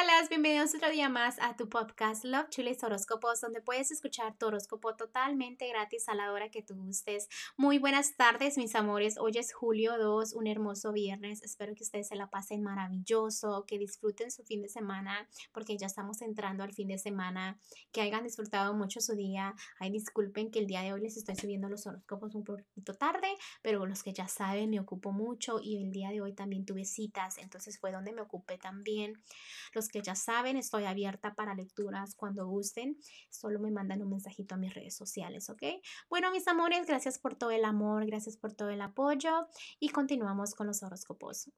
Hola, 0.00 0.12
bienvenidos 0.28 0.76
otro 0.76 0.90
día 0.90 1.08
más 1.08 1.38
a 1.40 1.56
tu 1.56 1.68
podcast 1.68 2.24
Love 2.24 2.50
Chulis 2.50 2.84
Horóscopos, 2.84 3.40
donde 3.40 3.60
puedes 3.60 3.90
escuchar 3.90 4.36
tu 4.38 4.46
horóscopo 4.46 4.94
totalmente 4.94 5.66
gratis 5.68 6.08
a 6.08 6.14
la 6.14 6.30
hora 6.32 6.50
que 6.50 6.62
tú 6.62 6.76
gustes. 6.76 7.28
Muy 7.56 7.78
buenas 7.78 8.14
tardes, 8.14 8.58
mis 8.58 8.76
amores. 8.76 9.18
Hoy 9.18 9.32
es 9.34 9.52
julio 9.52 9.98
2, 9.98 10.34
un 10.34 10.46
hermoso 10.46 10.92
viernes. 10.92 11.42
Espero 11.42 11.74
que 11.74 11.82
ustedes 11.82 12.06
se 12.06 12.14
la 12.14 12.30
pasen 12.30 12.62
maravilloso, 12.62 13.64
que 13.66 13.76
disfruten 13.76 14.30
su 14.30 14.44
fin 14.44 14.62
de 14.62 14.68
semana, 14.68 15.28
porque 15.52 15.76
ya 15.76 15.88
estamos 15.88 16.22
entrando 16.22 16.62
al 16.62 16.72
fin 16.72 16.86
de 16.86 16.98
semana. 16.98 17.58
Que 17.90 18.02
hayan 18.02 18.22
disfrutado 18.22 18.74
mucho 18.74 19.00
su 19.00 19.16
día. 19.16 19.56
Ay, 19.80 19.90
disculpen 19.90 20.52
que 20.52 20.60
el 20.60 20.68
día 20.68 20.82
de 20.82 20.92
hoy 20.92 21.00
les 21.00 21.16
estoy 21.16 21.34
subiendo 21.34 21.68
los 21.68 21.88
horóscopos 21.88 22.36
un 22.36 22.44
poquito 22.44 22.94
tarde, 22.94 23.28
pero 23.62 23.84
los 23.84 24.04
que 24.04 24.12
ya 24.12 24.28
saben, 24.28 24.70
me 24.70 24.78
ocupo 24.78 25.10
mucho 25.10 25.58
y 25.60 25.82
el 25.82 25.90
día 25.90 26.10
de 26.10 26.20
hoy 26.20 26.34
también 26.34 26.64
tuve 26.64 26.84
citas, 26.84 27.38
entonces 27.38 27.80
fue 27.80 27.90
donde 27.90 28.12
me 28.12 28.20
ocupé 28.20 28.58
también. 28.58 29.20
Que 29.90 30.02
ya 30.02 30.14
saben, 30.14 30.56
estoy 30.56 30.84
abierta 30.84 31.34
para 31.34 31.54
lecturas 31.54 32.14
cuando 32.14 32.46
gusten. 32.46 32.98
Solo 33.30 33.60
me 33.60 33.70
mandan 33.70 34.02
un 34.02 34.10
mensajito 34.10 34.54
a 34.54 34.58
mis 34.58 34.74
redes 34.74 34.96
sociales, 34.96 35.50
¿ok? 35.50 35.62
Bueno, 36.08 36.30
mis 36.30 36.46
amores, 36.48 36.86
gracias 36.86 37.18
por 37.18 37.34
todo 37.34 37.50
el 37.50 37.64
amor, 37.64 38.06
gracias 38.06 38.36
por 38.36 38.52
todo 38.52 38.70
el 38.70 38.80
apoyo 38.80 39.48
y 39.78 39.90
continuamos 39.90 40.54
con 40.54 40.66
los 40.66 40.82
horóscopos. 40.82 41.50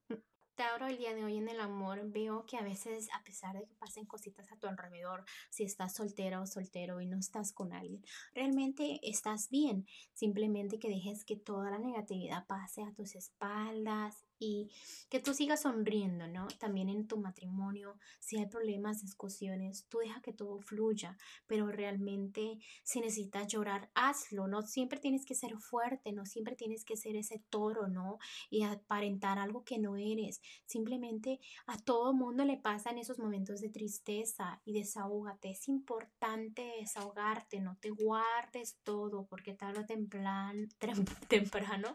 Tauro, 0.61 0.89
el 0.89 0.99
día 0.99 1.15
de 1.15 1.25
hoy 1.25 1.39
en 1.39 1.49
el 1.49 1.59
amor 1.59 2.11
veo 2.11 2.45
que 2.45 2.59
a 2.59 2.63
veces, 2.63 3.09
a 3.19 3.25
pesar 3.25 3.57
de 3.57 3.65
que 3.65 3.75
pasen 3.77 4.05
cositas 4.05 4.53
a 4.53 4.59
tu 4.59 4.67
alrededor, 4.67 5.25
si 5.49 5.65
estás 5.65 5.95
soltera 5.95 6.39
o 6.43 6.47
soltero 6.47 7.01
y 7.01 7.07
no 7.07 7.19
estás 7.19 7.53
con 7.53 7.73
alguien, 7.73 8.05
realmente 8.35 9.01
estás 9.03 9.49
bien. 9.49 9.87
Simplemente 10.13 10.79
que 10.79 10.91
dejes 10.91 11.25
que 11.25 11.37
toda 11.37 11.71
la 11.71 11.79
negatividad 11.79 12.47
pase 12.47 12.83
a 12.83 12.93
tus 12.93 13.15
espaldas 13.15 14.27
y 14.41 14.71
que 15.11 15.21
tú 15.21 15.35
sigas 15.35 15.63
sonriendo, 15.63 16.27
¿no? 16.27 16.49
También 16.59 16.89
en 16.89 17.07
tu 17.07 17.19
matrimonio, 17.19 17.97
si 18.19 18.39
hay 18.39 18.47
problemas, 18.47 19.03
discusiones, 19.03 19.87
tú 19.89 19.99
deja 19.99 20.23
que 20.23 20.33
todo 20.33 20.59
fluya, 20.61 21.17
pero 21.47 21.67
realmente 21.71 22.59
si 22.83 23.01
necesitas 23.01 23.47
llorar, 23.49 23.91
hazlo, 23.95 24.49
no 24.49 24.63
siempre 24.63 24.99
tienes 24.99 25.27
que 25.27 25.35
ser 25.35 25.57
fuerte, 25.59 26.13
no 26.13 26.25
siempre 26.25 26.57
tienes 26.57 26.85
que 26.85 26.97
ser 26.97 27.17
ese 27.17 27.43
toro, 27.51 27.87
¿no? 27.87 28.19
Y 28.49 28.63
aparentar 28.63 29.39
algo 29.39 29.63
que 29.63 29.79
no 29.79 29.97
eres, 29.97 30.41
simplemente 30.65 31.41
a 31.67 31.77
todo 31.77 32.15
mundo 32.15 32.45
le 32.45 32.57
pasan 32.57 32.97
esos 32.97 33.19
momentos 33.19 33.61
de 33.61 33.69
tristeza 33.69 34.63
y 34.65 34.73
desahógate, 34.73 35.51
es 35.51 35.69
importante 35.69 36.63
desahogarte, 36.81 37.61
no 37.61 37.77
te 37.77 37.91
guardes 37.91 38.79
todo 38.85 39.27
porque 39.27 39.53
tarde 39.53 39.81
o 39.81 39.87
temprano, 39.87 40.67
temprano 41.29 41.95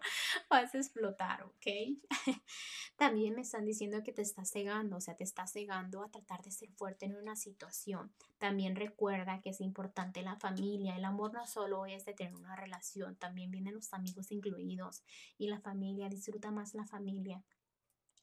vas 0.49 0.75
a 0.75 0.77
explotar, 0.77 1.43
¿ok? 1.43 2.34
También 2.97 3.35
me 3.35 3.41
están 3.41 3.65
diciendo 3.65 4.01
que 4.03 4.13
te 4.13 4.21
estás 4.21 4.51
cegando, 4.51 4.97
o 4.97 5.01
sea, 5.01 5.15
te 5.15 5.23
estás 5.23 5.51
cegando 5.51 6.03
a 6.03 6.09
tratar 6.09 6.41
de 6.41 6.51
ser 6.51 6.71
fuerte 6.73 7.05
en 7.05 7.15
una 7.15 7.35
situación. 7.35 8.13
También 8.37 8.75
recuerda 8.75 9.41
que 9.41 9.49
es 9.49 9.61
importante 9.61 10.21
la 10.21 10.37
familia. 10.37 10.95
El 10.95 11.05
amor 11.05 11.33
no 11.33 11.45
solo 11.45 11.85
es 11.85 12.05
de 12.05 12.13
tener 12.13 12.35
una 12.35 12.55
relación, 12.55 13.15
también 13.15 13.51
vienen 13.51 13.75
los 13.75 13.93
amigos 13.93 14.31
incluidos 14.31 15.03
y 15.37 15.47
la 15.47 15.59
familia. 15.59 16.09
Disfruta 16.09 16.51
más 16.51 16.73
la 16.73 16.85
familia. 16.85 17.43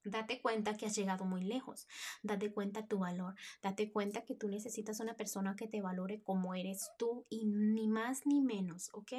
Date 0.04 0.40
cuenta 0.40 0.76
que 0.76 0.86
has 0.86 0.96
llegado 0.96 1.24
muy 1.24 1.44
lejos. 1.44 1.86
Date 2.22 2.52
cuenta 2.52 2.86
tu 2.86 2.98
valor. 2.98 3.34
Date 3.62 3.92
cuenta 3.92 4.24
que 4.24 4.34
tú 4.34 4.48
necesitas 4.48 4.98
una 4.98 5.14
persona 5.14 5.54
que 5.54 5.68
te 5.68 5.80
valore 5.80 6.22
como 6.22 6.54
eres 6.54 6.90
tú 6.98 7.24
y 7.28 7.46
ni 7.46 7.86
más 7.86 8.26
ni 8.26 8.40
menos, 8.40 8.90
¿ok? 8.92 9.12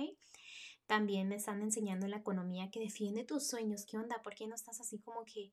También 0.85 1.27
me 1.27 1.35
están 1.35 1.61
enseñando 1.61 2.05
en 2.05 2.11
la 2.11 2.17
economía 2.17 2.69
que 2.69 2.79
defiende 2.79 3.23
tus 3.23 3.47
sueños. 3.47 3.85
¿Qué 3.85 3.97
onda? 3.97 4.21
¿Por 4.21 4.35
qué 4.35 4.47
no 4.47 4.55
estás 4.55 4.81
así 4.81 4.99
como 4.99 5.23
que 5.25 5.51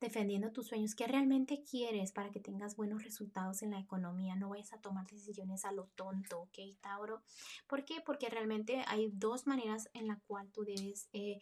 defendiendo 0.00 0.50
tus 0.52 0.68
sueños? 0.68 0.94
¿Qué 0.94 1.06
realmente 1.06 1.62
quieres 1.62 2.12
para 2.12 2.30
que 2.30 2.40
tengas 2.40 2.76
buenos 2.76 3.04
resultados 3.04 3.62
en 3.62 3.70
la 3.70 3.80
economía? 3.80 4.34
No 4.34 4.48
vayas 4.48 4.72
a 4.72 4.80
tomar 4.80 5.06
decisiones 5.06 5.64
a 5.64 5.72
lo 5.72 5.88
tonto, 5.94 6.40
¿ok, 6.40 6.58
Tauro? 6.80 7.22
¿Por 7.66 7.84
qué? 7.84 8.00
Porque 8.04 8.28
realmente 8.28 8.82
hay 8.86 9.10
dos 9.12 9.46
maneras 9.46 9.88
en 9.94 10.08
la 10.08 10.20
cual 10.26 10.50
tú 10.52 10.64
debes... 10.64 11.08
Eh, 11.12 11.38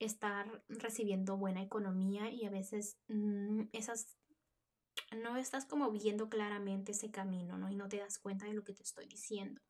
estar 0.00 0.62
recibiendo 0.68 1.36
buena 1.36 1.62
economía 1.62 2.28
y 2.28 2.44
a 2.44 2.50
veces 2.50 2.98
mm, 3.08 3.68
esas 3.72 4.16
no 5.16 5.36
estás 5.36 5.66
como 5.66 5.90
viendo 5.90 6.28
claramente 6.28 6.92
ese 6.92 7.10
camino, 7.10 7.58
¿no? 7.58 7.70
Y 7.70 7.76
no 7.76 7.88
te 7.88 7.98
das 7.98 8.18
cuenta 8.18 8.46
de 8.46 8.54
lo 8.54 8.64
que 8.64 8.74
te 8.74 8.82
estoy 8.82 9.06
diciendo. 9.06 9.60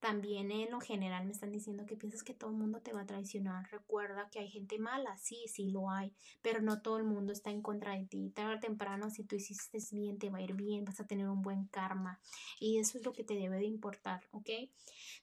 También 0.00 0.52
en 0.52 0.70
lo 0.70 0.80
general 0.80 1.24
me 1.24 1.32
están 1.32 1.50
diciendo 1.50 1.84
que 1.84 1.96
piensas 1.96 2.22
que 2.22 2.34
todo 2.34 2.50
el 2.50 2.56
mundo 2.56 2.80
te 2.80 2.92
va 2.92 3.00
a 3.00 3.06
traicionar. 3.06 3.68
Recuerda 3.70 4.28
que 4.30 4.38
hay 4.38 4.48
gente 4.48 4.78
mala, 4.78 5.16
sí, 5.18 5.46
sí 5.48 5.70
lo 5.70 5.90
hay, 5.90 6.14
pero 6.40 6.62
no 6.62 6.82
todo 6.82 6.98
el 6.98 7.04
mundo 7.04 7.32
está 7.32 7.50
en 7.50 7.62
contra 7.62 7.96
de 7.96 8.06
ti. 8.06 8.30
Tarde 8.30 8.56
o 8.56 8.60
temprano, 8.60 9.10
si 9.10 9.24
tú 9.24 9.34
hiciste 9.34 9.78
bien, 9.90 10.18
te 10.18 10.30
va 10.30 10.38
a 10.38 10.42
ir 10.42 10.54
bien, 10.54 10.84
vas 10.84 11.00
a 11.00 11.06
tener 11.06 11.28
un 11.28 11.42
buen 11.42 11.66
karma. 11.66 12.20
Y 12.60 12.78
eso 12.78 12.98
es 12.98 13.04
lo 13.04 13.12
que 13.12 13.24
te 13.24 13.34
debe 13.34 13.58
de 13.58 13.66
importar, 13.66 14.22
¿ok? 14.30 14.50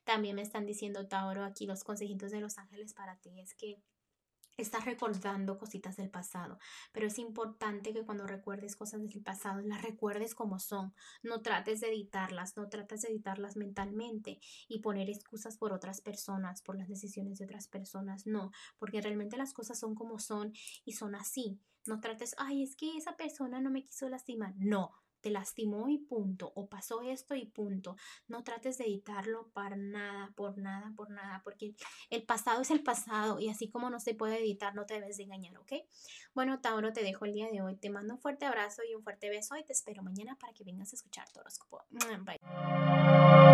También 0.04 0.36
me 0.36 0.42
están 0.42 0.66
diciendo, 0.66 1.08
Tauro, 1.08 1.44
aquí 1.44 1.66
los 1.66 1.82
consejitos 1.82 2.30
de 2.30 2.40
los 2.40 2.58
ángeles 2.58 2.92
para 2.92 3.16
ti 3.16 3.40
es 3.40 3.54
que 3.54 3.80
Estás 4.56 4.86
recordando 4.86 5.58
cositas 5.58 5.96
del 5.96 6.08
pasado, 6.08 6.58
pero 6.90 7.08
es 7.08 7.18
importante 7.18 7.92
que 7.92 8.06
cuando 8.06 8.26
recuerdes 8.26 8.74
cosas 8.74 9.06
del 9.06 9.22
pasado, 9.22 9.60
las 9.60 9.82
recuerdes 9.82 10.34
como 10.34 10.58
son. 10.58 10.94
No 11.22 11.42
trates 11.42 11.80
de 11.80 11.90
editarlas, 11.90 12.56
no 12.56 12.66
trates 12.70 13.02
de 13.02 13.08
editarlas 13.08 13.56
mentalmente 13.56 14.40
y 14.66 14.78
poner 14.78 15.10
excusas 15.10 15.58
por 15.58 15.74
otras 15.74 16.00
personas, 16.00 16.62
por 16.62 16.78
las 16.78 16.88
decisiones 16.88 17.38
de 17.38 17.44
otras 17.44 17.68
personas. 17.68 18.26
No, 18.26 18.50
porque 18.78 19.02
realmente 19.02 19.36
las 19.36 19.52
cosas 19.52 19.78
son 19.78 19.94
como 19.94 20.18
son 20.18 20.54
y 20.86 20.92
son 20.92 21.14
así. 21.14 21.60
No 21.84 22.00
trates, 22.00 22.34
ay, 22.38 22.62
es 22.62 22.76
que 22.76 22.96
esa 22.96 23.14
persona 23.14 23.60
no 23.60 23.70
me 23.70 23.84
quiso 23.84 24.08
lastimar. 24.08 24.54
No, 24.56 24.92
te 25.26 25.32
lastimó 25.32 25.88
y 25.88 25.98
punto, 25.98 26.52
o 26.54 26.68
pasó 26.68 27.02
esto 27.02 27.34
y 27.34 27.46
punto. 27.46 27.96
No 28.28 28.44
trates 28.44 28.78
de 28.78 28.84
editarlo 28.84 29.48
para 29.48 29.74
nada, 29.74 30.32
por 30.36 30.56
nada, 30.56 30.92
por 30.94 31.10
nada, 31.10 31.40
porque 31.42 31.74
el 32.10 32.22
pasado 32.22 32.62
es 32.62 32.70
el 32.70 32.80
pasado 32.84 33.40
y 33.40 33.48
así 33.48 33.68
como 33.68 33.90
no 33.90 33.98
se 33.98 34.14
puede 34.14 34.38
editar, 34.38 34.76
no 34.76 34.86
te 34.86 34.94
debes 34.94 35.16
de 35.16 35.24
engañar, 35.24 35.58
¿ok? 35.58 35.72
Bueno, 36.32 36.60
Tauro, 36.60 36.92
te 36.92 37.02
dejo 37.02 37.24
el 37.24 37.32
día 37.32 37.50
de 37.50 37.60
hoy. 37.60 37.74
Te 37.74 37.90
mando 37.90 38.14
un 38.14 38.20
fuerte 38.20 38.46
abrazo 38.46 38.82
y 38.88 38.94
un 38.94 39.02
fuerte 39.02 39.28
beso 39.28 39.56
y 39.56 39.64
te 39.64 39.72
espero 39.72 40.04
mañana 40.04 40.36
para 40.38 40.52
que 40.52 40.62
vengas 40.62 40.92
a 40.92 40.96
escuchar 40.96 41.28
tu 41.32 41.40
horóscopo. 41.40 41.82
Bye. 41.90 43.45